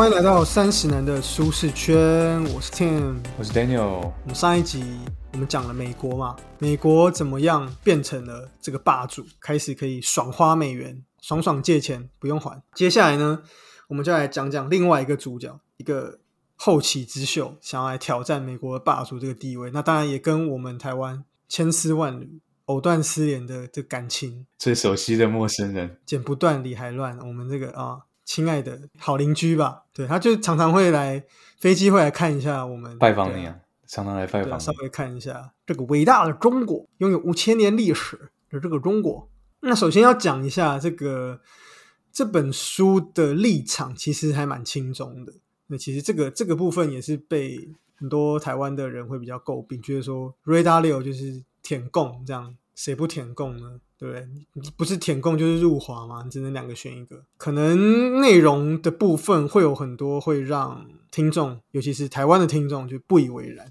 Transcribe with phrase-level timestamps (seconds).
[0.00, 3.18] 欢迎来到三十男的舒适圈，我是 Tim。
[3.38, 4.82] 我是 Daniel，我们上一集
[5.34, 12.62] 我们讲了美国嘛，美国怎么样变成了这个霸主，开始可以爽花美元，爽爽借钱不用还。
[12.74, 13.42] 接下来呢，
[13.88, 16.20] 我们就来讲讲另外一个主角，一个
[16.56, 19.70] 后起之秀，想要来挑战美国的霸主这个地位。
[19.70, 27.18] 那当然也跟我们台湾千丝万缕、藕断丝连的这感情最熟悉的陌生人，剪不断理还乱。
[27.18, 31.24] 我们这个啊，亲爱的好邻居吧，对，他就常常会来
[31.58, 34.62] 飞机会来看一下我们，拜访你啊，常常来拜访你。
[34.62, 39.28] 稍微看一下这个伟大的中国，拥有五千年历史的这个中国。
[39.62, 41.40] 那首先要讲一下这个
[42.12, 45.32] 这本书的立场，其实还蛮轻松的。
[45.66, 53.78] 那其实这个这个部分也是被很多台湾的人会比较诟病，觉得说瑞达六就是舔共这样，谁不舔共呢？
[53.98, 54.70] 对不对？
[54.74, 57.22] 不是舔共就是入华嘛，你只能两个选一个。
[57.36, 63.70] 可能内容的部分会有很多会让听众，尤其是台湾的听众就不以为然。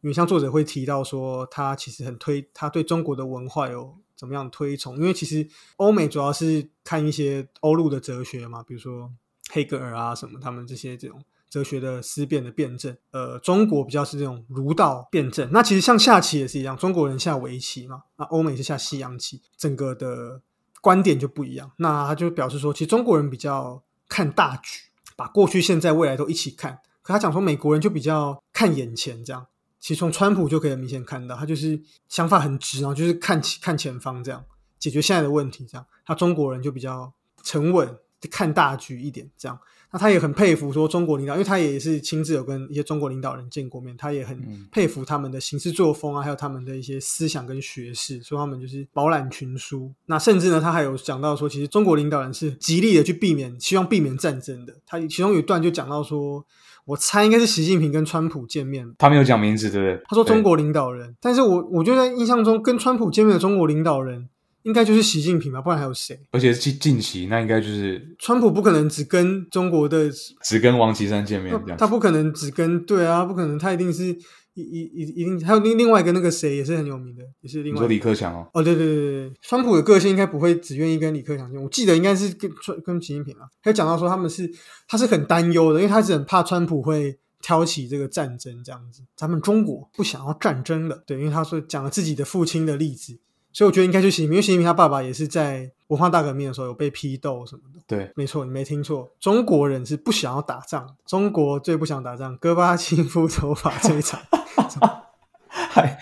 [0.00, 4.96] 因为像作者会提到说，他其实很推，他对中国的文化有怎么样推崇？
[4.96, 5.46] 因为其实
[5.76, 9.12] 欧美主要是看一些欧陆的哲学嘛，比如说
[9.50, 12.96] 黑格尔啊什么，他们这些这种哲学的思辨的辩证。
[13.10, 15.48] 呃，中国比较是这种儒道辩证。
[15.52, 20.40] 那其实像下棋也是一样，中国人下围棋嘛，那欧美是下西洋棋，整个的
[20.80, 21.70] 观点就不一样。
[21.78, 24.80] 那他就表示说，其实中国人比较看大局，
[25.16, 26.78] 把过去、现在、未来都一起看。
[27.02, 29.46] 可他讲说，美国人就比较看眼前这样。
[29.80, 34.44] 其实从川普就可以很明显看到，他就是想法很直，然后就是看看前方这样
[34.78, 35.64] 解决现在的问题。
[35.64, 37.12] 这样，他中国人就比较
[37.42, 37.96] 沉稳，
[38.30, 39.58] 看大局一点这样。
[39.90, 49.94] 那他也很佩服说中国领导，因为他也是亲自有跟一些中国领导人见过面，他也很嗯佩服他们的行事作风啊，还有他们的一些思想跟学识，说他们就是饱览群书。
[50.04, 54.74] 那甚至呢，他还有讲到说，其实中国领导人是极力的去避免，希望避免战争的。
[54.84, 56.44] 他其中有一段就讲到说，
[56.84, 59.94] 我猜应该是习近平跟川普见面他没有讲名字，对不对？
[59.94, 64.28] 对他说中国领导人，但是我我觉得印象中跟川普见面的中国领导人
[64.68, 66.20] 应该就是习近平吧，不然还有谁？
[66.30, 70.10] 而且是近近期，那应该就是川普不可能只跟中国的，
[70.44, 71.86] 只跟王岐山见面这样他。
[71.86, 74.04] 不可能只跟对啊，不可能，他一定是
[74.52, 83.48] 一一一一定还有另另外一个那个谁也是很有名的，也是另外你说李克强哦，哦，对对对对对，川普的个性应该不会只愿意跟李克强见，我记得应该是跟川跟习近平啊。
[83.62, 84.52] 他讲到说他们是
[84.86, 89.00] 他是很担忧的，因为他是很怕川普会挑起这个战争这样子。
[89.16, 93.18] 咱们中国不想要战争的，对，因为他说讲了自己的父亲的例子，
[93.52, 97.80] 所以我觉得应该就是习近平，因为习近平他爸爸也是在文化大革命的时候有被批斗什么的。
[97.86, 104.20] 对，没错，你没听错，中国人是不想要打仗，中国最不想打仗，戈巴契夫头发最长，
[105.48, 105.98] 海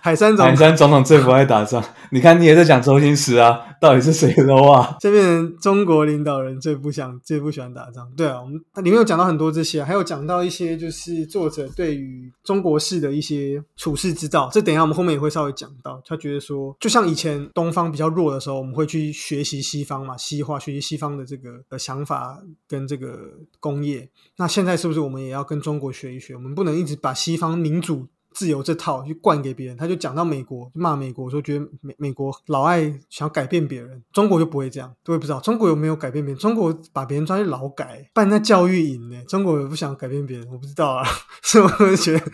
[0.00, 1.82] 海山总海山总统最不爱打仗。
[2.10, 4.96] 你看，你也在讲周星驰啊，到底是谁 low 啊？
[5.00, 8.10] 这边中国领导人最不想、最不喜欢打仗。
[8.16, 14.48] 对啊，我们它里面有讲到很多这些、啊，还有讲到一些就是作者对于中国式的一些处世之道。
[14.52, 16.00] 这等一下我们后面也会稍微讲到。
[16.06, 23.18] 他觉得说，就像以前东方比较弱的时候，我们会去学习西方嘛，西化，学习西方的这个呃想法跟这个
[23.60, 24.08] 工业。
[24.38, 26.34] 那现在是不是我们也要跟中国学一学？
[26.34, 28.06] 我们不能一直把西方民主。
[28.38, 41.04] 自由这套去灌给别人，他就讲到美国，就骂美国，说觉得美美国老爱想要改变别人，中国就不会这样，我也不知道中国有没有改变别人，中国把别人抓去劳改，办那教育营呢，中国也不想改变别人，我不知道啊，
[41.42, 42.24] 所以我觉得，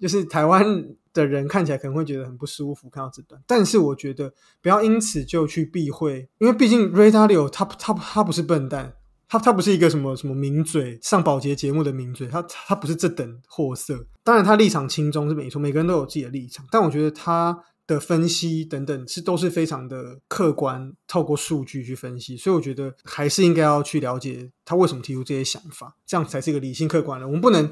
[0.00, 0.64] 就是台湾
[1.12, 4.32] 的人看起来可能会觉得很不舒服，看到这段，但是我觉得
[4.62, 8.94] 不要因此就去避讳，因为毕竟 Ray Dalio 他他他不是笨蛋。
[9.30, 14.04] 他他不是一个什么什么名嘴，上保洁节目的名嘴，他他不是这等货色。
[14.24, 16.66] 当然，他立场轻中是没错，每个人都有自己的立场。
[16.68, 22.36] 但我觉得他的分析等等是都是非常的客观，透过数据去分析。
[22.36, 27.26] 所以我觉得还是应该要去了解他为什么提出这些想法，这样才是一个理性客观的。
[27.26, 27.70] 我们不能，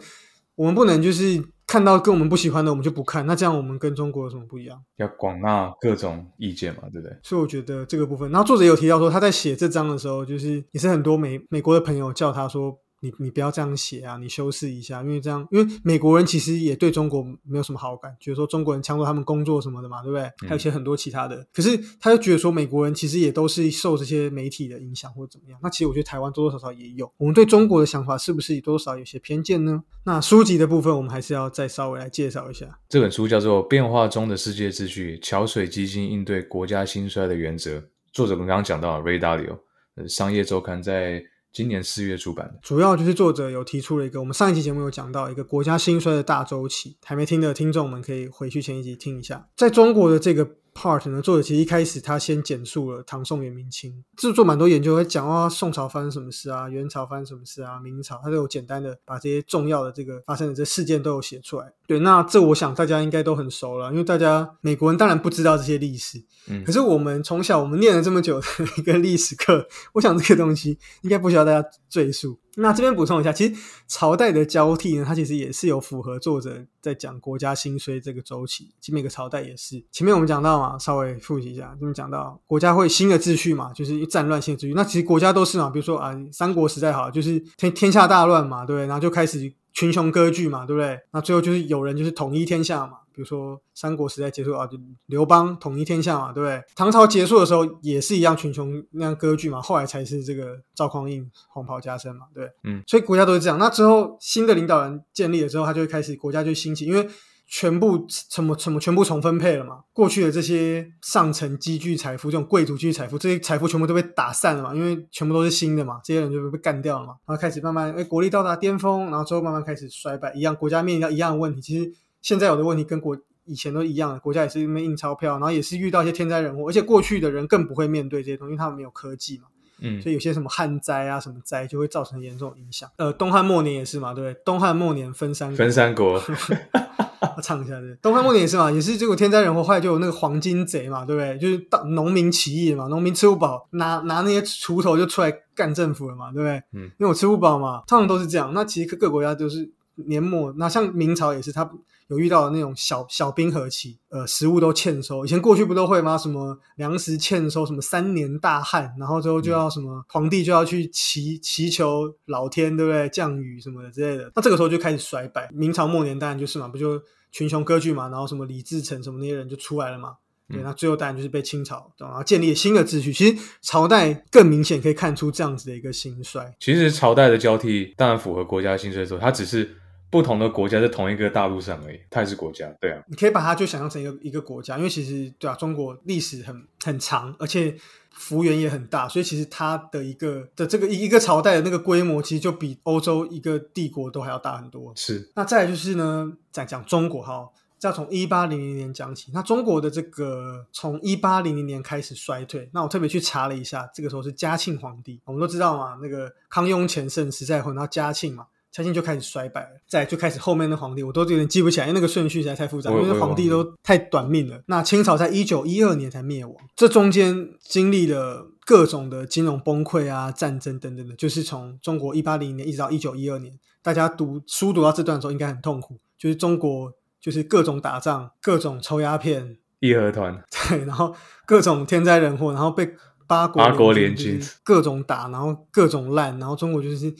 [0.54, 4.82] 我们不能就是看到跟我们不喜欢的我们就不看，那这样我们跟中国有什么不一样？
[4.96, 7.14] 要广纳各种意见嘛，对不对？
[7.22, 20.22] 所以我觉得这个部分，然后作者有提到说，他在写这章的时候，就是也是很多美美国的朋友叫他说，你你不要这样写啊，你修饰一下，因为这样，因为美国人其实也对中国没有什么好感，觉得说中国人抢走他们工作什么的嘛，对不对？
[20.48, 25.58] 还有一些很多其他的，可是他就觉得说美国人其实也都是受这些媒体的影响或者怎么样。
[25.62, 29.82] 那其实我觉得台湾多多少少也有，我们对中国的想法是不是也多多少少有些偏见呢？
[30.04, 32.78] 那书籍的部分，我们还是要再稍微来介绍一下。
[32.88, 37.78] 这本书叫做《变化中的世界秩序：桥水基金应对国家兴衰的原则》，
[38.12, 39.58] 作者我们刚刚讲到 Ray Dalio，
[39.96, 41.22] 呃，商业周刊在
[41.52, 42.58] 今年四月出版的。
[42.62, 49.48] 主要就是作者有提出了一个，我们上一期节目有讲到一个国家兴衰的大周期，还没听的听众们可以回去前一集听一下。
[49.56, 50.48] 在中国的这个
[50.78, 61.72] part 呢，作者其实一开始他先简述了唐宋元明清，就做蛮多研究，会讲啊宋朝发生什么事啊，元朝发生什么事啊，明朝他都有简单的把这些重要的这个发生的这事件都有写出来。
[61.88, 68.46] 对，那这我想大家应该都很熟了，因为大家美国人当然不知道这些历史，嗯可是我们从小我们念了这么久的
[68.76, 72.38] 一个历史课，我想这个东西应该不需要大家赘述。
[72.60, 73.54] 那这边补充一下，其实
[73.86, 78.72] 朝代的交替呢，它其实也是有符合作者在讲国家兴衰这个周期。
[78.80, 84.72] 其实每个朝代也是，前面我们讲到嘛，稍微复习一下，这边讲到国家会新的秩序嘛，就是战乱现秩序。
[84.74, 88.86] 那其实国家都是嘛，比如说啊，三国时代好，就是天天下大乱嘛，对？
[88.86, 90.98] 然后就开始群雄割据嘛，对不对？
[91.12, 92.94] 那最后就是有人就是统一天下嘛。
[93.14, 94.76] 比如说三国时代结束啊，就
[95.06, 96.60] 刘邦统一天下嘛，对不对？
[96.74, 103.56] 唐朝结束的时候也是一样群雄那样割据嘛，后来才是这个赵匡胤黄袍加身嘛，对，嗯，所以国家都是这样。
[103.56, 107.08] 那之后新的领导人建立了之后，他就会开始国家就兴起，因为
[107.50, 121.90] 全部什么什么全部重分配了嘛，过去的这些上层积聚财富，这种贵族积聚财富，这些财富全部都被打散了嘛，因为全部都是新的嘛，这些人就被干掉了嘛，然后开始慢慢哎国力到达巅峰，然后之后慢慢开始衰败，一样国家面临到一样的问题，其实
[122.20, 129.44] 现在有的问题跟国以前都一样的，国家也是因为印钞票，然后也是遇到一些天灾人祸，而且过去的人更不会面对这些东西，因为他们没有科技嘛，
[129.80, 130.02] 嗯。
[130.02, 132.90] 所以有些什么旱灾啊、什么灾就会造成严重影响。
[132.98, 134.42] 呃，东汉末年也是嘛，对不对？
[134.44, 135.56] 东汉末年分三国。
[135.56, 136.20] 分三国，我
[137.42, 137.94] 唱一下对。
[138.02, 141.38] 东汉末年也是嘛，也是结果天灾人祸，后来就有那个黄金贼嘛，对不对？
[141.38, 146.62] 就是大农民起义嘛，农民吃不饱，拿拿那些锄头就出来干政府了嘛，对不对？
[146.72, 148.52] 嗯，因为我吃不饱嘛，通常都是这样。
[148.54, 149.70] 那其实各个国家都是
[150.06, 151.68] 年末，那像明朝也是，他
[152.08, 155.24] 有遇到那种小小冰河期，呃，食物都欠收。
[155.26, 156.16] 以前过去不都会吗？
[156.16, 163.08] 什么粮食欠收，什么三年大旱，然后之后就要什么、皇帝就要去祈祈求老天，对不对？
[163.10, 164.32] 降雨什么的之类的。
[164.34, 165.50] 那这个时候就开始衰败。
[165.52, 166.98] 明朝末年当然就是嘛，不就
[167.30, 170.14] 群雄割据嘛，然后什么李自成什么那些人就出来了嘛。
[170.50, 173.12] 对，嗯那最后当然就是被清朝，然后建立了新的秩序。
[173.12, 176.56] 其实朝代更明显可以看出这样子的一个兴衰。
[176.58, 179.76] 其实朝代的交替当然符合国家兴衰的时候，它只是
[180.10, 187.76] 不同的国家在同一个大陆上而已，它也是国家，对啊，你可以把它就想象成一个一个国家，因为其实对啊，中国历史很很长，而且
[188.10, 194.92] 幅员也很大，所以其实它的一个的这个一一个朝代的那个规模，其实就比欧洲一个帝国都还要大很多。
[194.96, 197.46] 是，那再来就是呢，讲讲中国哈，
[197.82, 199.30] 要从一八零零年讲起。
[199.34, 208.46] 那中国的这个从一八零零年开始衰退，那我特别去查了一下，这个时候是嘉庆皇帝，我们都知道嘛，那个康雍乾盛时代后，然后嘉庆嘛。
[208.70, 214.60] 嘉庆就开始衰败了，再就开始后面的皇帝，我都有点记不起来，因为那个顺序实在太复杂，因为皇帝都太短命了。
[214.66, 231.14] 那清朝在一九一二年才灭亡，这中间经历了各种的金融崩溃啊、战争等等的，就是从中国一八零年一直到一九一二年，大家读书读到这段的时候应该很痛苦，就是中国就是各种打仗、各种抽鸦片，义和团， 对，然后
[231.46, 232.94] 各种天灾人祸，然后被
[233.26, 237.12] 八国八国联联军各种打，然后各种烂，然后中国就是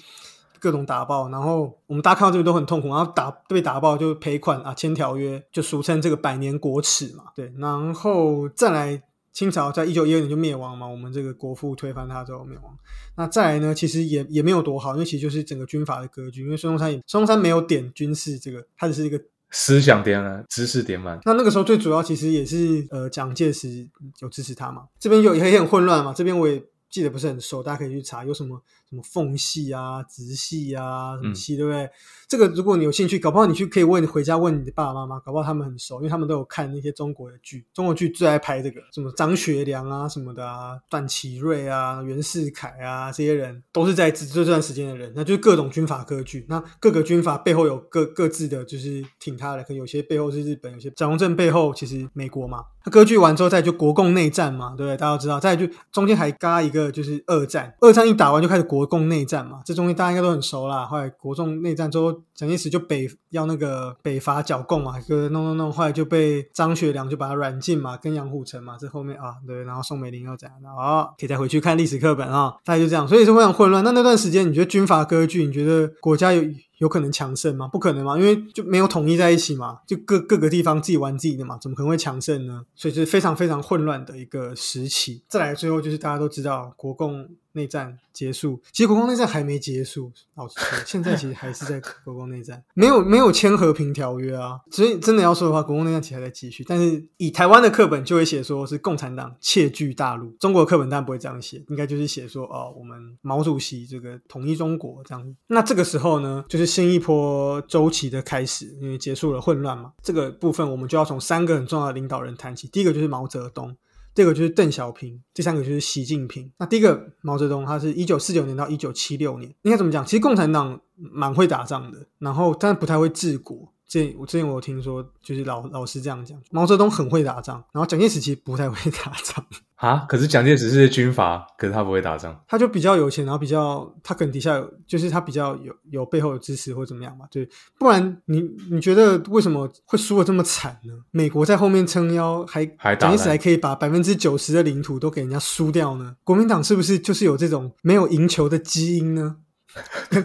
[0.60, 9.02] 各种打爆，然后我们大家看到这个都很痛苦，然后打被打爆就赔款啊，签条约，就俗称这个百年国耻嘛，对，然后再来。
[9.30, 12.76] 清朝在一九一二年就灭亡嘛，我们这个国父推翻他之后灭亡。
[13.14, 16.42] 那再来呢，其实也也没有多好，因为其实就是整个军阀的格局。
[16.42, 31.88] 因为孙中山也孙中山没有点军事这个，他只是一个思想点满，知识点满，那那个时候最主要其实也是呃蒋介石有支持他嘛，这边有也很混乱嘛，这边我也记得不是很熟，大家可以去查有什么什么缝隙啊、直系啊什么系，对不对？
[32.26, 52.64] 这个如果你有兴趣，搞不好你去可以问回家问你的爸爸妈妈，搞不好他们很熟，因为他们都有看那些中国的剧，中国剧最爱拍这个，什么张学良啊什么的啊，段祺瑞啊、袁世凯啊这些人都是在这这段时间的人，那就是各种军阀割据，那各个军阀背后有各各自的就是挺他的，可能有些背后是日本，有些蒋中正背后其实美国嘛。
[52.84, 54.96] 那割据完之后，再就国共内战嘛，对不对？
[54.96, 60.86] 大家都知道，再就中间还嘎一个就是二战，二战一打完就开始国国共内战嘛，这中间大家应该都很熟啦。
[60.86, 73.82] 后来国共内战之后，蒋介石就北要那个北伐剿共嘛，就弄弄弄，后来就被张学良就把他软禁嘛，跟杨虎城嘛，这后面啊对，然后宋美龄又怎样的啊，可以再回去看历史课本啊，大概就这样，所以是非常混乱。
[73.82, 76.44] 那那段时间，你觉得军阀割据，你觉得国家有？
[76.78, 77.66] 有可能强盛吗？
[77.66, 82.62] 不可能嘛，因为就没有统一在一起嘛，就各各个地方自己玩自己的嘛，怎么可能会强盛呢？
[82.76, 85.24] 所以是非常非常混乱的一个时期。
[85.26, 94.60] 再来最后就是大家都知道国共内战结束，其实国共内战还没结束，老实说，现在其实还是在国共内战，没有没有签和平条约啊。
[94.70, 96.64] 所以真的要说的话，国共内战其实还在继续。
[96.68, 105.36] 但是以台湾的课本就会写说是共产党窃据大陆，中国的课本当然不会这样写，应该就是写说哦，我们毛主席这个统一中国这样。
[105.48, 109.92] 那这个时候呢，就是新一波周期的开始，因为结束了混乱嘛。
[110.02, 113.76] 这个部分我们就要从三个很重要的领导人谈起，第一个就是毛泽东。
[114.18, 116.50] 这个就是邓小平，第三个就是习近平。
[116.58, 120.04] 那第一个毛泽东，他是一九四九年到一九七六年，应该怎么讲？
[120.04, 123.72] 其实共产党蛮会打仗的，然后但不太会治国。
[123.88, 129.42] 这我之前我有听说，就是老老师这样讲，毛泽东很会打仗，然后蒋介石其实不太会打仗
[129.76, 130.04] 啊。
[130.06, 137.24] 可是蒋介石是军阀，可是他不会打仗，他就比较有钱，然后比较他可能底下有，就是他比较有有背后有支持或怎么样嘛。
[137.30, 140.92] 对，不然你你觉得为什么会输的这么惨呢？
[141.10, 146.14] 美国在后面撑腰，还还蒋介石还可以把百分之九十的领土都给人家输掉呢？
[146.24, 149.36] 国民党是不是就是有这种没有赢球的基因呢？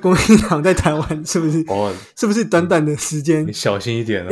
[0.01, 1.63] 国民党在台湾是不是？
[1.67, 3.45] 哦，是不是短短的时间？
[3.45, 4.29] 你小心一点哦。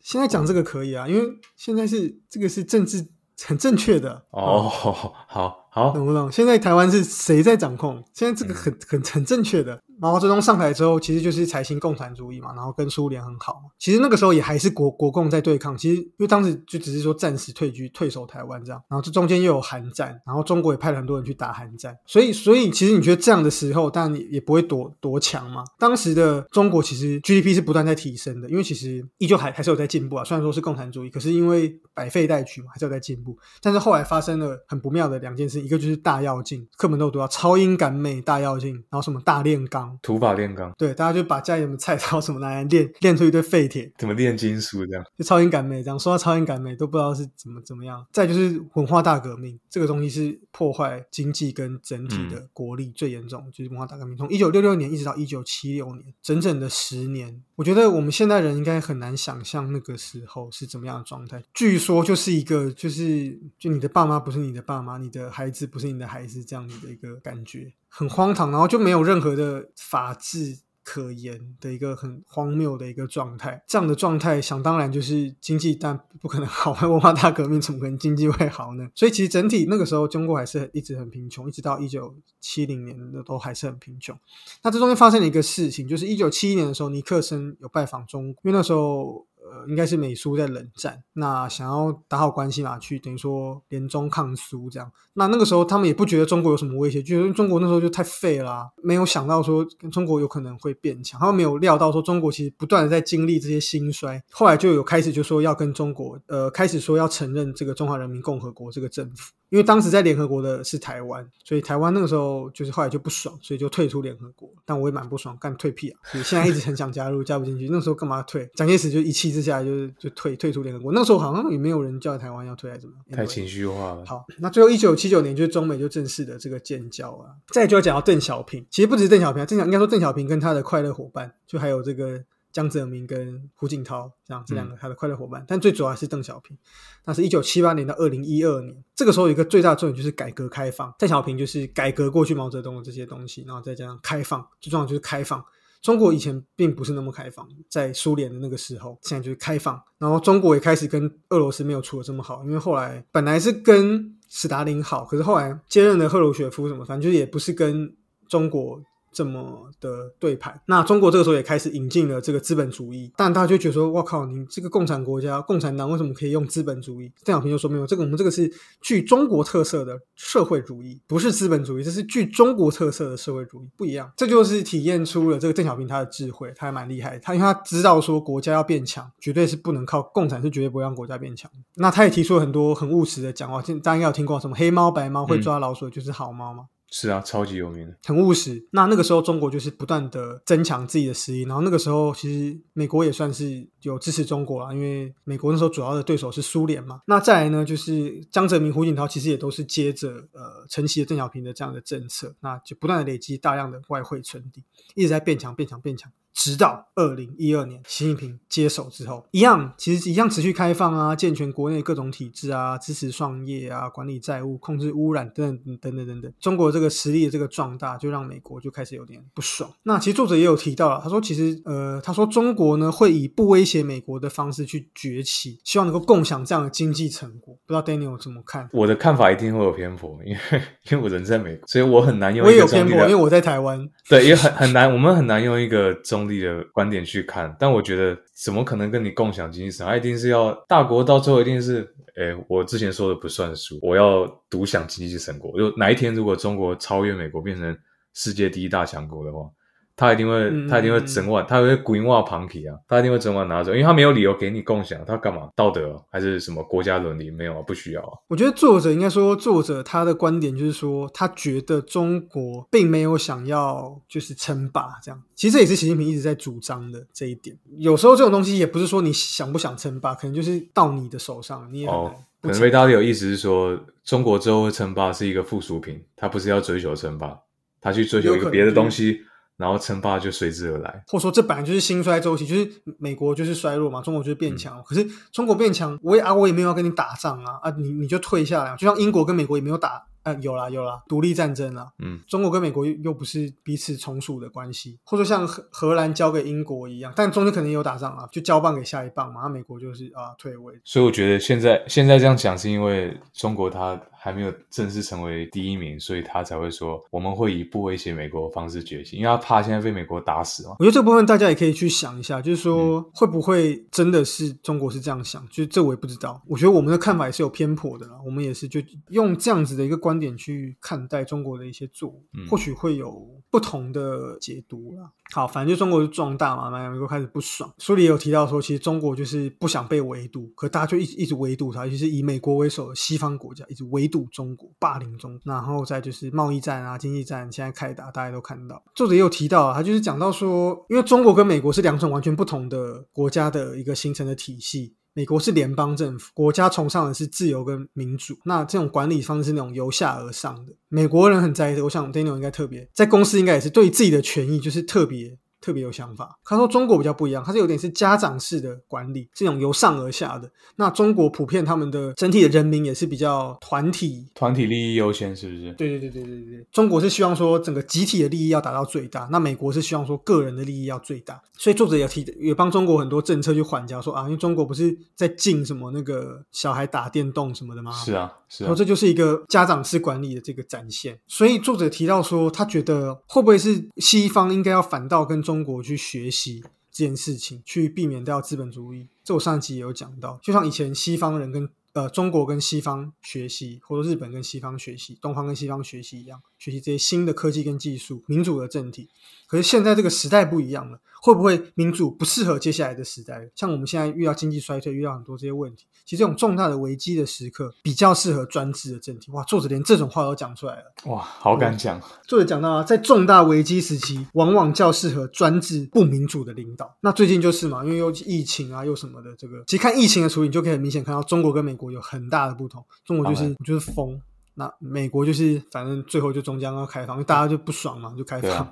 [0.00, 1.24] 现在讲这个可以啊，因为
[1.56, 3.06] 现在是这个是政治
[3.44, 4.68] 很正确的哦。
[4.68, 6.30] 好好，懂不懂？
[6.32, 8.02] 现在台湾是谁在掌控？
[8.12, 9.80] 现在这个很很很正确的。
[10.00, 13.60] 毛泽东上台之后，其实就是采行共产主义嘛，然后跟苏联很好。
[13.78, 15.76] 其实那个时候也还是国国共在对抗。
[15.76, 21.94] 其实因为当时就只是说暂时退居、退守台湾这样，然后这中间又有韩战，然后中国也派了很多人去打韩战。
[22.06, 25.62] 所以，所以其实你觉得这样的时候，但也不会多多强嘛。
[25.78, 30.24] 当时的中国其实 GDP 是不断在提升的，因为其实依旧还还是有在进步啊。
[30.24, 33.36] 虽然说是共产主义，可是因为百废待举嘛，还是有在进步。
[33.60, 40.72] 但是后来发生了很不妙的两件事，一个就是大跃进，课本都有读到超英赶美、大跃进，然后什么大炼钢、土法炼钢。
[40.76, 45.04] 对，大家就把家里的菜刀什么拿来炼，炼出一堆废铁，怎么炼金属这样？
[45.18, 45.98] 就超英赶美这样。
[45.98, 48.04] 说到超英赶美，都不知道是怎么怎么样。
[48.12, 54.16] 再就是文化大革命，这个东西是破坏经济跟整体的国力最严重，就是文化大革命。
[54.16, 57.42] 从一九六六年一直到一九七六年，整整的十年。
[57.56, 61.42] 我觉得我们现代人应该很难想象那个时候是怎么样的状态。
[61.52, 68.50] 据说就是一个，就是就你的爸妈不是你的爸妈，你的孩子不是你的孩子这样子的一个感觉，很荒唐。
[68.50, 70.60] 然后就没有任何的法治。
[70.82, 76.72] 可言的一个很荒谬的一个状态，这样的状态想当然就是经济，但不可能好。
[76.88, 78.88] 文化大革命怎么可能经济会好呢？
[78.94, 84.18] 所以其实整体那个时候中国还是一直很贫穷，一直到一九七零年的都还是很贫穷。
[84.64, 89.26] 那这中间发生了一个事情，就是一九七一年的时候，尼克森有拜访中国，因为那时候。
[89.50, 94.90] 呃，应该是美苏在冷战，那想要打好关系嘛，去等于说联中抗苏这样。
[95.14, 104.22] 那那个时候他们也不觉得中国有什么威胁，觉得中国那时候就太废了，没有想到说中国有可能会变强，他们没有料到说中国其实不断的在经历这些兴衰。
[104.30, 109.32] 后来就有开始就说要跟中国，呃，开始说要承认这个中华人民共和国这个政府。
[109.50, 114.48] 因为当时在联合国的是台湾，所以台湾那个时候就是后来就不爽，所以就退出联合国。
[114.64, 115.98] 但我也蛮不爽，干退屁啊！
[116.04, 117.68] 所以现在一直很想加入，加不进去。
[117.68, 118.48] 那时候干嘛退？
[118.54, 120.92] 蒋介石就一气之下就是就退退出联合国。
[120.92, 122.94] 那时候好像也没有人叫台湾要退，还是怎么？
[123.12, 124.04] 太情绪化了。
[124.06, 127.34] 好，那最后一九七九年就是中美就正式的这个建交啊。
[127.48, 132.22] 再就要讲到邓小平，其实不止邓小平，啊邓小应该说邓小平跟他的快乐伙伴，就还有这个。
[132.52, 136.58] 江泽民跟胡锦涛这样这两个他的快乐伙伴，但最主要是邓小平。
[137.04, 140.92] 那是一九七八年到二零一二年，这个时候有一个最大的重点就是改革开放。
[140.98, 145.40] 邓小平就是改革过去毛泽东的这些东西，然后再加上开放，最重要就是开放。
[145.82, 149.82] 中国以前并不是那么开放，在苏联的那个时候，现在就是开放。
[149.98, 157.94] 然后中国也开始跟俄罗斯没有处的这么好，因为后来本来是跟斯大林好，可是后来接任的赫鲁雪夫什么，反正就也不是跟
[158.28, 158.80] 中国。
[159.12, 167.10] 这么的对盘，那中国这个时候也开始引进了这个资本主义，但大家就觉得说，我靠，你这个共产国家，共产党为什么可以用资本主义？
[167.24, 168.50] 邓小平就说没有，这个我们这个是
[168.80, 174.10] 具中国特色的社会主义，不是资本主义，这是具中国特色的社会主义，不一样。
[174.16, 177.18] 这就是体现出了这个邓小平他的智慧，他还蛮厉害。
[177.18, 181.50] 他因为他知道说国家要变强，绝对是不能靠共产，是绝对不会让国家变强。
[181.74, 186.66] 那他也提出了很多很务实的讲话，大家应该有听过什么黑猫白猫会抓老鼠就是好猫吗？
[186.92, 188.66] 是啊，超级有名的，很务实。
[188.72, 191.42] 那那个时候，中国就是不断的增强自己的实力。
[191.44, 197.02] 然后那个时候，其实美国也算是有支持中国啊，因为美国那时候主要的对手是苏联嘛。
[197.06, 204.64] 那再来呢，就是江泽民、胡锦涛其实也都是接着呃承袭了邓小平的这样的政策，那就不断的累积大量的外汇存底，
[204.96, 206.10] 一直在变强、变强、变强。
[206.34, 216.32] 直到二零一二年习近平接手之后，一样其实一样持续开放啊，健全国内各种体制啊，支持创业啊，管理债务，控制污染等等等等等等。
[216.40, 219.70] 中国这个实力的这个壮大，就让美国就开始有点不爽。
[219.82, 227.54] 那其实作者也有提到了，他说其实呃，他说中国呢会以不威胁美国的方式去崛起，希望能够共享这样的经济成果。
[227.66, 228.68] 不知道 Daniel 怎么看？
[228.72, 232.46] 我的看法一定会有偏颇，因为因为我人在美国，所以我很难用。
[232.46, 233.86] 我也有偏颇，因为我在台湾。
[234.08, 237.56] 对，也很很难，我们很难用一个中的观点去看。
[237.58, 239.96] 但我觉得，怎么可能跟你共享经济成果？
[239.96, 241.82] 一定是要大国到最后一定是，
[242.14, 245.58] 哎，我之前说的不算数，我要独享经济成果。
[245.58, 247.76] 就哪一天如果中国超越美国，变成
[248.14, 249.50] 世界第一大强国的话。
[250.00, 255.50] 他一定会，他一定会整晚，他会鬼话旁体啊，他一定会整晚拿走，因为他没有理由给你共享，他干嘛？
[255.54, 257.30] 道德还是什么国家伦理？
[257.30, 258.16] 没有啊，不需要啊。
[258.28, 265.22] 我觉得作者应该说，作者他的观点就是说，他觉得中国并没有想要就是称霸这样。
[265.34, 267.54] 其实这也是习近平一直在主张的这一点。
[267.76, 272.10] 有时候这种东西也不是说你想不想称霸，可能就是到你的手上，你也哦。
[272.40, 277.38] 可能维达利有意思是说，中国之后会称霸是一个附属品，他不是要追求称霸，
[277.82, 279.20] 他去追求一个别的东西。
[279.60, 282.66] 然后称霸就随之而来，或者说这本来就是兴衰周期，就是
[282.98, 284.82] 美国就是衰弱嘛，中国就是变强。
[284.82, 290.02] 可是中国变强，我也啊，我也没有要跟你打仗啊啊，你你就退下来，就像英国跟美国也没有打。
[290.22, 291.90] 啊，有啦有啦，独立战争啦。
[291.98, 299.42] 嗯，中国跟美国又又不是彼此从属的关系，或者像荷荷兰交给英国一样，但中间肯定有打仗啊，就交棒给下一棒嘛。
[299.42, 300.74] 那美国就是啊退位。
[300.84, 310.76] 所以我觉得现在现在这样讲，是因为中国它还没有正式成为第一名，所以他才会说我们会以不威胁美国的方式崛起，因为他怕现在被美国打死嘛。
[310.78, 315.46] 我觉得这部分大家也可以去想一下，就是说会不会真的是中国是这样想？
[315.48, 316.42] 就这我也不知道。
[316.46, 325.10] 我觉得我们的看法也是有偏颇的啦，我们也是就用这样子的一个观点去看待中国的一些作为，或许会有不同的解读啦。
[325.32, 327.72] 好，反正就中国就壮大嘛，美国开始不爽。
[327.78, 335.38] 书里也有提到说，其实中国就是不想被围堵，可大家就一直一直围堵它，尤其是以美国为首的西方国家一直围堵中国，霸凌中。
[335.44, 338.82] 然后再就是贸易战啊、经济战，现在开打，大家都看到。
[338.94, 344.96] 作者也有提到，他就是讲到说，因为中国跟美国是两种完全不同的国家的一个形成的体系。
[345.12, 348.38] 美国是联邦政府，国家崇尚的是自由跟民主。
[348.44, 350.72] 那这种管理方式是那种由下而上的。
[350.88, 355.38] 美国人很在意，我想 Daniel 应该特别在公司应该也是对自己的权益就是特别。
[355.60, 356.38] 特别有想法。
[356.44, 360.50] 他说中国比较不一样，它是有点是家长式的管理，这种由上而下的。
[360.76, 365.72] 那中国普遍他们的整体的人民也是比较团体，团体利益优先，是不是？
[365.74, 366.66] 对对对对对对。
[366.72, 371.40] 中国是希望说整个集体的利益要达到最大，那美国是希望说个人的利益要最大。
[371.58, 377.92] 所以作者也提也帮中国很多政策去缓交，说啊，因为中国不是在禁什么那个小孩打电动什么的吗？
[377.92, 378.66] 是啊，是啊。
[378.68, 381.18] 说这就是一个家长式管理的这个展现。
[381.26, 389.08] 所以作者提到说，他觉得会不会是西方应该要反倒跟中中国去学习这件事情，去避免掉资本主义。
[389.24, 399.08] 这我上一集也有讲到，就像以前西方人跟呃中国跟西方学习，或者日本跟西方学习，东方跟西方学习一样，学习这些新的科技跟技术，民主的政体。
[399.46, 401.00] 可是现在这个时代不一样了。
[401.22, 403.50] 会不会民主不适合接下来的时代？
[403.54, 409.30] 像我们现在遇到经济衰退，遇到很多这些问题，其实这种重大的危机的时刻，比较适合专制的政体。
[409.32, 412.00] 哇，作者连这种话都讲出来了，哇，好敢讲。
[412.26, 416.96] 作者讲到啊，在重大危机时期，往往较适合专制不民主的领导。
[417.02, 422.84] 那最近就是嘛，因为又疫情啊，又什么的，这个其实看疫情的处理，你就可以很明显看到中国跟美国有很大的不同。
[423.04, 424.20] 中国就是就是疯。
[424.60, 428.70] 那美国就是反正最后就终将要开放，因为大家就不爽嘛，就开放，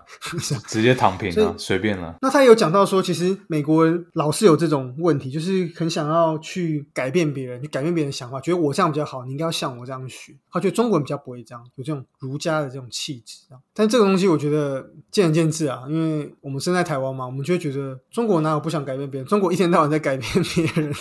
[0.67, 2.15] 直接躺平了，随便了。
[2.21, 10.37] 那他有讲到说，其实美国人老是有这种问题，就是很想要去改变别人，去改变别人的想法，觉得我这样比较好，你应该要像我这样学。
[10.53, 13.39] 他觉得中国人比较不会这样，有这种儒家的这种气质。
[13.73, 19.27] 但这个东西我觉得见仁见智啊，因为我们生在台湾嘛，我们就会觉得中国哪有不想改变别人？
[19.27, 20.93] 中国一天到晚在改变别人，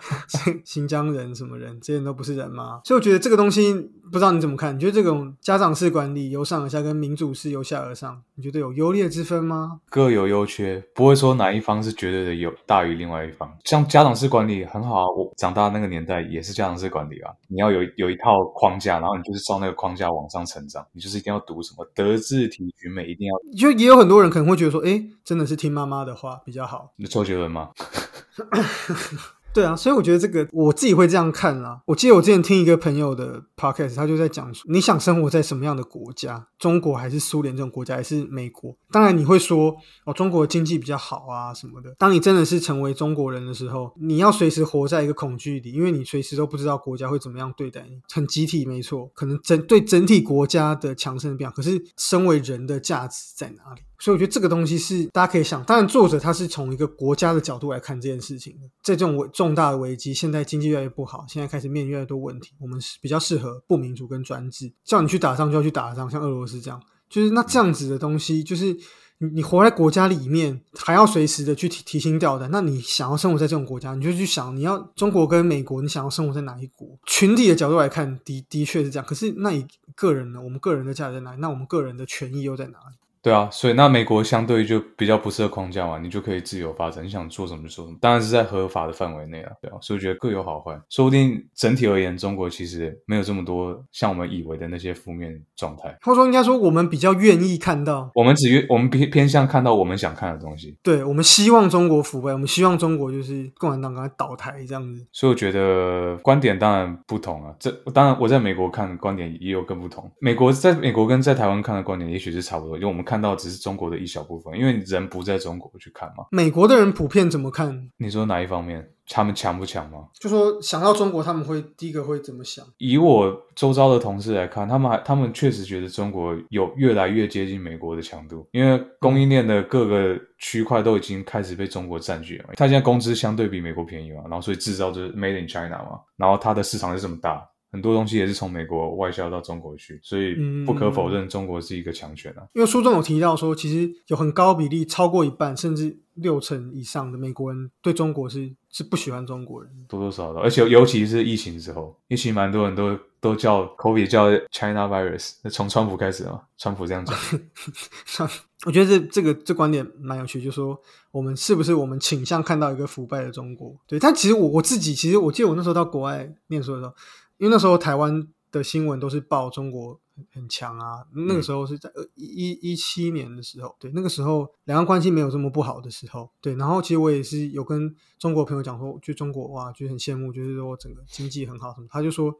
[0.62, 2.82] 新疆人什么人，这些人都不是人吗？
[2.84, 3.90] 所以我觉得这个东西。
[4.06, 4.74] 不知道你怎么看？
[4.74, 9.80] 你觉得这种家长式管理由上而下跟民主式由下而上，你觉得有优劣之分吗？
[9.90, 13.50] 各有优缺，不会说哪一方是绝对的有大于另外一方。
[13.64, 17.32] 像家长式管理很好啊，我长大那个年代也是家长式管理啊。
[17.48, 20.86] 你要有有一套框架，然后你就是照那个框架往上成长。
[20.92, 23.34] 你就是一定要读什么德智体群美，一定要。
[23.56, 26.92] 就也有很多人可能会觉得说，哎，真的是听妈妈的话比较好。
[26.96, 27.70] 你周杰伦吗？
[29.56, 31.80] 对啊，所以我觉得这个我自己会这样看啦。
[31.86, 36.46] 我记得我之前听一个朋友的 podcast，他就在讲说，你想生活在什么样的国家？
[36.58, 38.76] 中国还是苏联这种国家，还是美国？
[38.90, 41.94] 当然你会说哦，中国经济比较好啊什么的。
[41.98, 47.98] 当你真的是成为中国人的时候，你要随时活在一个恐惧里，因为你随时都不知道国家会怎么样对待你。
[48.12, 53.80] 很集体没错，可能整对整体国家的强盛变，可是身为人的价值在哪里？
[53.98, 58.68] 所以我觉得这个东西是大家可以想，当然作者他是从一个国家的角度来看这件事情的。
[58.82, 68.76] 在这种危重大的危机，现在经济越来越不好，现在开始面临越来越多问题，我们是比较适合不民主跟专制，叫你去打仗就要去打仗，像俄罗斯这样，就是那这样子的东西，就是
[69.18, 72.50] 你你活在国家里面，还要随时的去提提心吊胆。
[72.50, 76.86] 那你想要生活在这种国家，你就去想你要中国跟美国，你想要生活在哪一国？
[77.06, 79.06] 群体的角度来看，的的确是这样。
[79.06, 80.40] 可是那你个人呢？
[80.42, 81.38] 我们个人的价值在哪里？
[81.40, 82.96] 那我们个人的权益又在哪里？
[83.26, 113.96] 对啊，所以那美国相对就比较不适合框架嘛，你就可以自由发展，你想做什么就做什么，当然是在合法的范围内啊，对啊，所以我觉得各有好坏，说不定整体而言，中国其实没有这么多像我们以为的那些负面状态，或者说应该说我们比较愿意看到，我们只愿我们偏偏向看到我们想看的东西，对我们希望中国腐败，我们希望中国就是共产党赶快倒台这样子，所以我觉得观点当然不同啊，这当然我在美国看观点也有更不同，美国在美国跟在台湾看的观点也许是差不多，因为我们看到只是中国的。
[113.96, 116.26] 一小部分，因为人不在中国去看嘛。
[116.30, 117.90] 美国的人普遍怎么看？
[117.96, 118.86] 你说哪一方面？
[119.08, 120.08] 他们强不强吗？
[120.20, 122.64] 就说想到中国，他们会第一个会怎么想？
[122.76, 132.50] 以我周遭的同事来看，他们还他们确实觉得中国有越来越接近美国的强度，因为供应链的各个区块都已经开始被中国占据了。
[132.56, 137.42] 他现在工资相对比美国便宜嘛，然后所以制造就是 Made in China 嘛，然后它的市场是这么大。
[137.72, 142.46] 很多东西也是从美国外销到中国去，所以不可否认，中国是一个强权啊。
[142.54, 157.16] 因为书中有提到说，其实有很高比例，超过一半甚至六成以上的美国人对中国是是不喜欢中国人，多多少少，而且尤其是疫情之后，疫情蛮多人都都叫 COVID 叫 China virus，那从川普开始嘛，川普这样讲。
[158.64, 163.76] 我觉得这这个这观点蛮有趣，就是说我们是不是我们倾向看到一个腐败的中国？
[163.86, 166.94] 对，但其实我我自己，其实我记得我那时候到国外念书的时候。
[167.38, 170.00] 因为那时候台湾的新闻都是报中国
[170.32, 176.54] 很强啊，那个时候是在一一七年的时候，对，那个时候两岸关系没有这么不好的时候，对。
[176.54, 182.34] 然后其实我也是有跟中国朋友讲说，就中国哇，就很羡慕，就是说整个经济很好什么，他就说，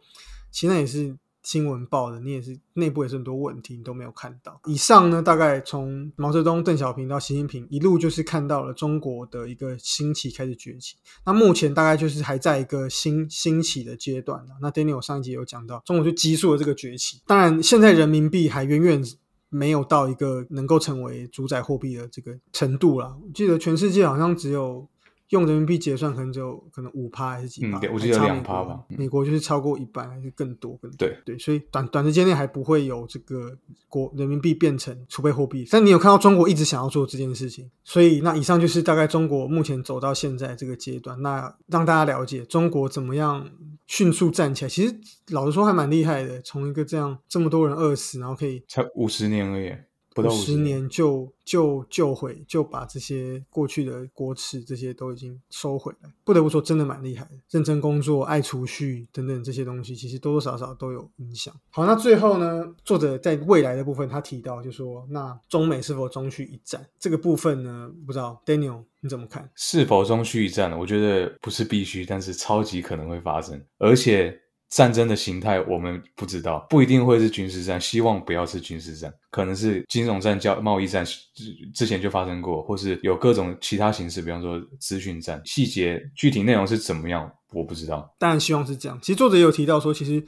[0.51, 1.17] 其实那也是。
[1.47, 4.61] 新闻报的，你也是内部也是很多问题，你都没有看到。
[4.67, 10.97] 以上呢，大概从毛泽东、邓小平到习近平，一路就是看到了中国的一个兴起开始崛起。
[11.25, 17.23] 那目前大概就是还在一个新兴起的阶段那 Daniel 上一集有讲到，中国就急速的这个崛起。
[17.29, 19.01] 当然，现在人民币还远远
[19.49, 23.17] 没有到一个能够成为主宰货币的这个程度了。
[23.23, 24.89] 我记得全世界好像只有。
[25.31, 27.79] 用人民币结算可能只有可能五趴还是几趴？
[27.79, 28.85] 嗯，我记得两趴吧。
[28.89, 33.57] 美国就是超过一半还是更多更对对，所以短短时间内还不会有这个
[33.89, 35.67] 国人民币变成储备货币。
[35.71, 41.21] 但你有看到中国一直想要做这件事情，所以那以上就是大概中国目前走到现在这个阶段。
[41.23, 43.49] 那让大家了解中国怎么样
[43.87, 44.95] 迅速站起来，其实
[45.31, 46.41] 老实说还蛮厉害的。
[46.43, 49.73] 从一个这样这么多人饿死，然后可以才五十年而已。
[50.17, 57.33] 五十年就就就回就把这些过去的国耻这些都已经收回来，不得不说真的蛮厉害的。
[57.51, 61.55] 认真工作、爱储蓄等等这些东西，其实多多少少都有影响。
[61.71, 67.91] 好，那最后呢，作者在未来的部分他提到，就说那中美是否中续一战这个部分呢？
[68.07, 69.49] 不知道 Daniel 你怎么看？
[69.55, 70.79] 是否中续一战呢？
[70.79, 74.41] 我觉得不是必须，但是超级可能会发生，而且。
[74.69, 88.15] 战争的形态我们不知道，不一定会是军事战，希望不要是军事战，可能是金融战、交贸易战，之之前就发生过，或是有各种其他形式，比方说资讯战，细节具体内容是怎么样，我不知道。
[88.19, 88.99] 但希望是这样。
[89.01, 90.25] 其实作者也有提到说，其实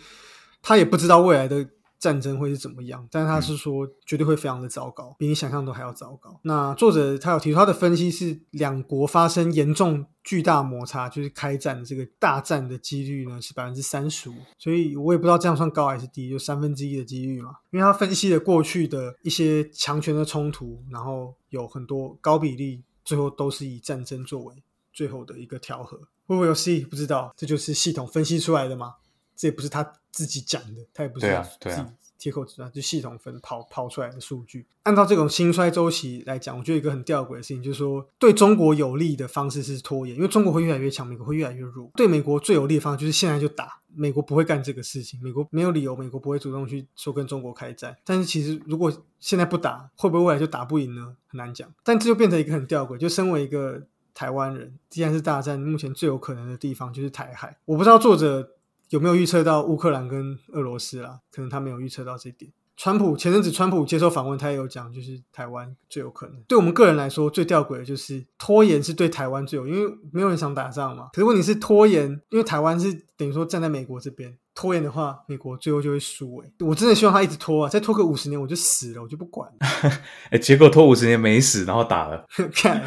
[0.62, 1.68] 他也不知道未来的。
[1.98, 3.06] 战争会是怎么样？
[3.10, 6.38] 但是他是说绝对会非常的糟糕，比你想象都还要糟糕。
[6.42, 14.34] 那作者他有提出他的分析是，两国发生严重巨大摩擦，就是开战的这个大战的几率呢是百分之三十五。
[14.58, 17.50] 所以我也不知道这样算高还是低，就三分之一的几率嘛。
[17.70, 24.54] 因为他分析了过去的一些强权的冲突，然后有很多高比例最后都是以战争作为
[24.92, 25.98] 最后的一个调和。
[26.26, 26.80] 会不会有 C？
[26.80, 28.96] 不知道，这就是系统分析出来的吗？
[29.38, 31.26] 这也不是他自己讲的，他也不是
[31.60, 31.82] 自己
[32.18, 34.66] 贴口子断，就系统分跑跑出来的数据。
[34.82, 41.88] 按照这种兴衰周期来讲，我觉得一个很吊诡的事情就是说，对中国有利的方式是拖延，因为中国会越来越强，美国会越来越弱。
[41.94, 47.96] 对美国最有利的方式就是现在就打，美国不会干这个事情，美国没有理由，美国不会主动去说跟中国开战。
[48.04, 51.14] 但是其实如果现在不打，会不会未来就打不赢呢？
[51.28, 51.72] 很难讲。
[51.84, 53.80] 但这就变成一个很吊诡，就身为一个
[54.12, 57.56] 台湾人，既然是大战，目前最有可能的地方就是台海。
[57.64, 58.54] 我不知道作者。
[58.90, 61.20] 有没有预测到乌克兰跟俄罗斯啊？
[61.30, 62.52] 可能他没有预测到这点。
[62.76, 66.40] 川普前阵子，川普接受访问，他也有讲，就是台湾最有可能。
[66.46, 71.08] 对我们个人来说，最吊诡的就是拖延是对台湾最有，因为没有人想打仗嘛。
[71.12, 74.38] 可是问题是拖延，因为台湾是等于说站在美国这边。
[74.54, 76.36] 拖延的话，美国最后就会输。
[76.38, 79.48] 哎，我真的希望他一直拖啊，再拖个五十年我就死了，我就不管。
[80.30, 82.26] 哎，结果拖五十年没死，然后打了。
[82.52, 82.82] 看，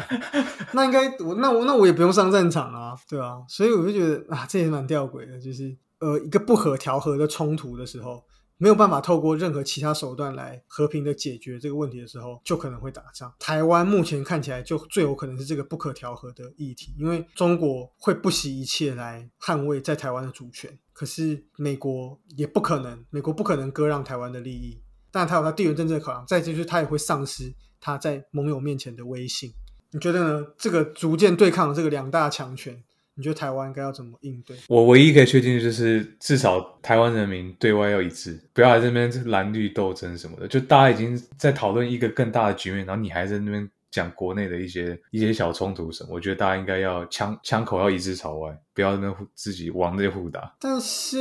[0.72, 8.22] 那应该我那我那我也不用上战场啊，对啊，所以我就觉得啊，这也蛮吊诡的，就是呃一个不可调和的冲突的时候。
[8.58, 13.34] 没有办法透过任何其他手段来和平的解决这个问题的时候，就可能会打仗。
[13.40, 24.80] 台湾目前看起来就最有可能是这个不可调和的议题，因为中国会不惜一切来捍卫在台湾的主权，可是美国也不可能，美国不可能割让台湾的利益。
[25.10, 29.52] 但他有他地缘政治的考量，再就是他也会丧失他在盟友面前的威信。
[29.90, 30.46] 你觉得呢？
[30.56, 32.80] 这个逐渐对抗这个两大强权？
[33.14, 34.56] 你觉得台湾该要怎么应对？
[34.68, 40.48] 我唯一可以确定的就是，至少台湾人民对外要一致，不要在这边蓝绿斗争什么的。
[40.48, 46.10] 就大家已经在讨论一个更大的局面，然后你还在那边讲国内的一些一些小冲突什么。
[46.12, 50.54] 我觉得大家应该要枪枪口要一致朝外，不要那边自己往内互打。
[50.58, 51.18] 但是，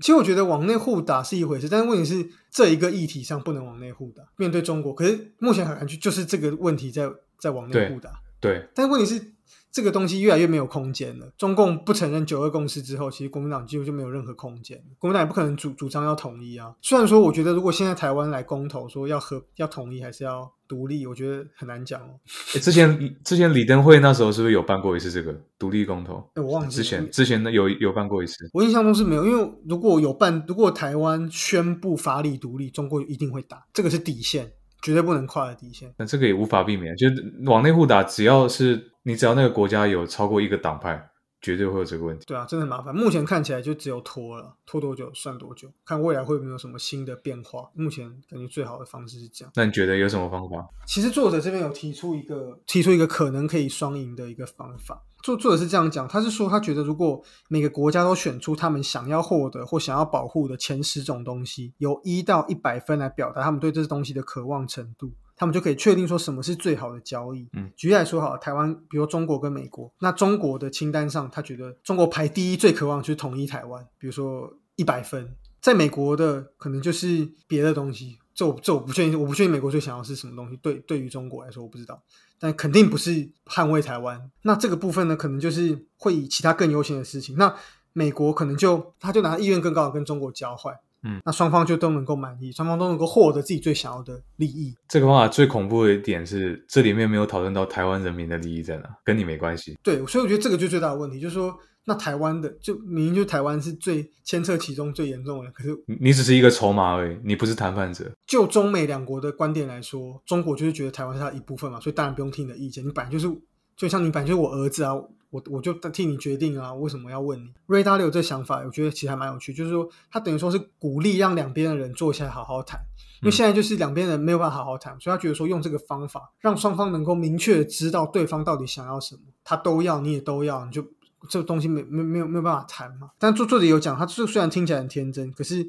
[0.00, 4.22] 其实我觉得往内互打是一回事，但是问题是这一个议题上不能往内互打。
[4.36, 8.22] 面对中国，可是目前很难去就是这个问题在在往内互打。
[8.40, 9.32] 对，但问题是。
[9.72, 11.30] 这个东西越来越没有空间了。
[11.36, 14.82] 中共不承认九二共识之后，其实国民党几乎就没有任何空间。
[14.98, 16.74] 国民党也不可能主主张要统一啊。
[16.80, 22.18] 虽然说，我觉得如果现在台湾来公投说要和要统一还是要独立，我觉得很难讲哦。
[22.58, 26.26] 之前之前李登辉那时候是不是有办过一次这个独立公投？
[26.36, 28.48] 哎，我忘记之前之前有有办过一次。
[28.54, 34.50] 我印象中是没有，因为如果有办，如果台湾宣布法理独立，中国一定会打，这个是底线，
[34.86, 35.92] 绝对不能跨的底线。
[35.98, 38.92] 那这个也无法避免，就是往内互打，只要是。
[39.08, 41.00] 你只要那个国家有超过一个党派，
[41.40, 42.24] 绝对会有这个问题。
[42.26, 42.92] 对啊，真的很麻烦。
[42.92, 47.70] 目前看起来就只有拖了，拖多久算多久，看未来会没有什么新的变化。
[47.72, 49.52] 目前感觉最好的方式是这样。
[49.54, 50.56] 那你觉得有什么方法？
[50.88, 55.00] 其实作者这边有提出一个，提出一个可能可以双赢的一个方法。
[55.26, 65.10] 作作者是这样讲，他是说他觉得如果每个国家都选出他们想要获得或想要保护的前十种东西，由一到一百分来表达他们对这东西的渴望程度。
[65.34, 67.48] 他们就可以确定说什么是最好的交易。
[67.54, 73.84] 嗯，举例来说，好，台湾，比如中国跟美国，那中国的清单上，他觉得中国排第一，最渴望就是统一台湾。
[73.98, 78.16] 比如说一百分，在美国的可能就是别的东西。
[78.36, 80.56] 这我这我不确定，我不确定美国最想要是什么东西。
[80.58, 82.02] 对，对于中国来说，我不知道，
[82.38, 84.30] 但肯定不是捍卫台湾。
[84.42, 87.36] 那这个部分呢，可能就是会以其他更优先的事情。
[87.38, 87.56] 那
[87.94, 90.76] 美国可能就他就拿意愿更高的跟中国交换。
[91.06, 94.74] 嗯，那双方就都能够满意，双方都能够获得自己最想要的利益。
[94.88, 99.78] 这个方法最恐怖的一点是，这里面没有讨论到台湾人民的利益在哪，跟你没关系。
[99.82, 108.10] 对，所以我觉得这个就最大的问题，就是说，那台湾的就明明就台湾是最牵涉其中最严重的，可是你只是一个筹码而已，你不是谈判者。
[108.26, 112.84] 就中美两国的观点来说，中国就是觉得台湾是它一部分嘛，所以当然不用听你的意见。
[112.84, 113.28] 你本来就是，
[113.76, 114.94] 就像你本来就是我儿子啊。
[115.30, 117.52] 我我就替你决定啊，为什么要问你？
[117.66, 122.80] 瑞达利有这想法，我觉得其实还蛮有趣，就是说他等于说是鼓励让两边的人坐下来好好谈，
[123.22, 130.82] 因为现在就是两边人没有办法好好谈，所以他觉得说用这个方法让双方能够明确的知道对方到底想要什么，他都要，你也都要，你就
[131.28, 133.10] 这个东西没没没有没有办法谈嘛。
[133.18, 135.68] 但作作者有讲，他这虽然听起来很天真，可是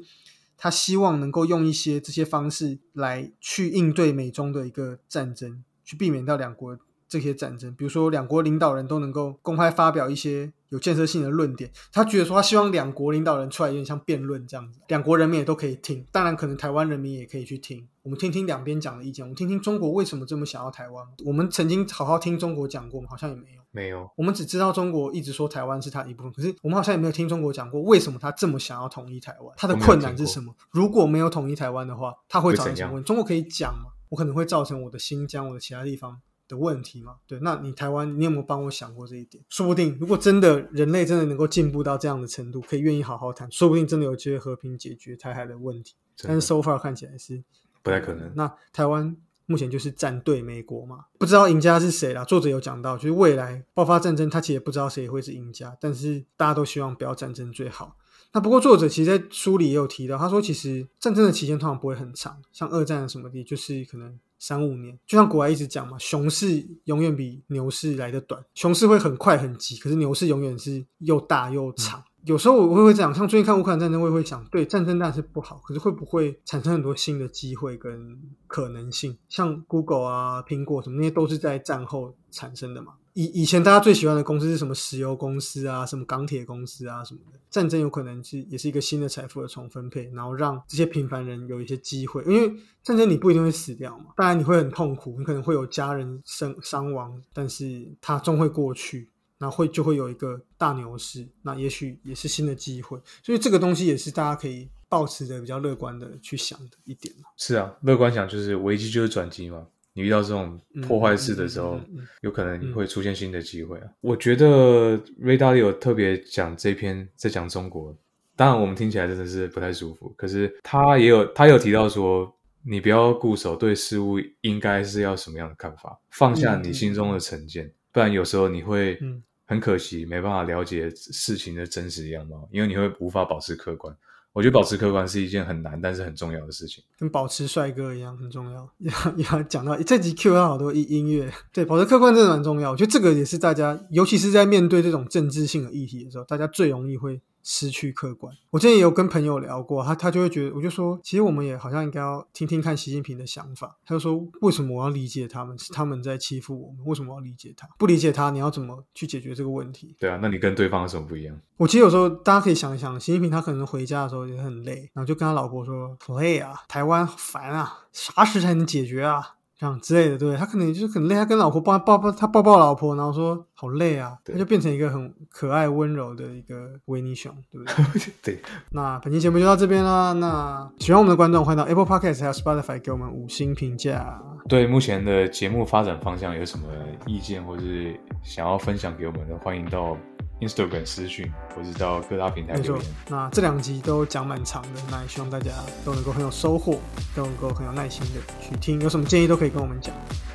[0.56, 6.78] 他希望能够用一些这些方式来去应对美中的一个战争，去避免到两国。
[7.08, 23.06] 这些战争，比如说两国领导人都能够公开发表一些有建设性的论点，他觉得说他希望两国领导人出来有点像辩论这样子，两国人民也都可以听，当然可能台湾人民也可以去听，我们听听两边讲的意见，我们听听中国为什么这么想要台湾，我们曾经好好听中国讲过吗？
[23.08, 30.54] 好像也没有，没有，我们只知道中国一直说台湾是他一部分，可是我们好像也没有听中国讲过为什么他这么想要统一台湾，他的困难是什么？
[30.70, 33.04] 如果没有统一台湾的话，他会造成什么问？
[33.04, 33.92] 中国可以讲吗？
[34.10, 36.20] 我可能会造成我的新疆，我的其他地方。
[36.48, 39.44] 的问题嘛，对，那你台湾，你有没有帮我想过这一点？
[39.50, 45.94] 说不定，如果真的人类真的能够进步到这样的程度，可以愿意好好谈，说不定真的有机会和平解决台海的问题。
[46.22, 47.44] 但是 so far 看起来是
[47.82, 48.32] 不太可能。
[48.34, 49.14] 那台湾
[49.46, 52.24] 目前就是站队美国嘛，不知道赢家是谁啦。
[52.24, 57.96] 作者有讲到，就是未来爆发战争，他其实也不知道谁会是赢家，但是大家都希望不要战争最好。
[58.32, 64.18] 那不过作者其实，在书里也有提到，他说其实战争的期间通常不会很长，像二战什么的，就是可能。
[64.38, 72.02] 三五年，就像国外一直讲嘛，熊市永远比牛市来的短，熊市会很快很急，可是牛市永远是又大又长。
[72.24, 79.16] 有时候我会会这样，像最近看乌克兰战争，我也会想，对战争当然是不好，可是会不会产生很多新的机会跟可能性？
[79.28, 82.94] 像 Google 啊、苹果什么那些都是在战后产生的嘛。
[83.18, 84.72] 以以前大家最喜欢的公司是什么？
[84.72, 87.40] 石油公司啊，什么钢铁公司啊，什么的。
[87.50, 92.22] 战争有可能是也是一个新的财富的重分配，然后让这些平凡人有一些机会。
[92.22, 92.48] 因为
[92.80, 99.10] 战争你不一定会死掉嘛，当然你会很痛苦，你可能会有家人生伤亡，但是它终会过去。
[99.40, 109.64] 那会就会有一个大牛市，那也许也是新的机会，所以这个东西也是大家可以保持着比较乐观的去想的一点是啊，乐观想就是危机就是转机嘛。
[109.92, 113.88] 你遇到这种破坏式的时候，嗯嗯嗯嗯有可能会出现新的机会啊。
[114.00, 117.96] 我觉得 Ray Dalio 有特别讲这篇在讲中国，
[118.36, 133.96] 当然我们听起来真的是不太舒服，可是他也有他有提到说，你不要固守对事物应该是要什么样的看法，放下你心中的成见，不然有时候你会嗯很可惜没办法了解事情的真实样貌，因为你会无法保持客观。
[134.38, 136.84] 我觉得保持客观是一件很难但是很重要的事情。
[136.96, 138.70] 跟保持帅哥一样很重要。
[138.78, 138.92] 要
[139.36, 142.70] 要讲到这集 Q 到好多音音乐，对，保持客观真的蛮重要。
[142.70, 148.30] 我觉得这个也是大家，尤其是在面对这种政治性的议题的时候，大家最容易会失去客观。
[148.50, 153.74] 我之前也有跟朋友聊过，他他就会觉得，我就说，其实我们也好像应该要听听看习近平的想法。
[153.86, 155.58] 他就说，为什么我要理解他们？
[155.58, 157.66] 是他们在欺负我们，为什么我要理解他？
[157.78, 159.96] 不理解他，你要怎么去解决这个问题？
[159.98, 161.34] 对啊，那你跟对方有什么不一样？
[161.56, 177.64] 我其实有时候大家可以想一想，习近平他可能回家的时候也很累，然后就跟他老婆说：“好累啊，台湾好烦啊，啥时才能解决啊？”这样之类的，对他可能就是很累，他跟老婆抱抱抱，他抱抱老婆，然后说好累啊，他就变成一个很可爱温柔的一个维尼熊，对不
[177.98, 178.12] 对？
[178.22, 180.12] 对，那本期节目就到这边啦。
[180.12, 184.22] 那喜欢我们的观众，欢迎到 Apple Podcast 还有 Spotify 给我们五星评价。
[184.48, 186.68] 对目前的节目发展方向有什么
[187.06, 189.96] 意见，或是想要分享给我们的，欢迎到
[190.40, 195.50] Instagram 私讯，或是到各大平台没错留言。，那这两集都讲蛮长的，那也希望大家
[195.84, 196.78] 都能够很有收获，
[197.14, 199.94] 都能够很有耐心的去听，有什么建议都可以跟我们讲。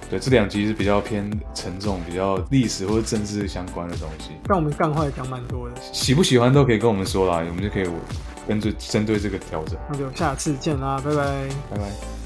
[0.10, 4.32] 对，这两集是比较偏沉重、比较历史或者政治相关的东西。
[4.44, 7.88] 但我们干话也讲蛮多的，喜不喜欢都可以跟我们说啦，我们就可以
[8.48, 9.80] 跟着针对这个调整。
[9.90, 11.48] 那就下次见啦，拜拜。
[11.72, 12.23] 拜拜。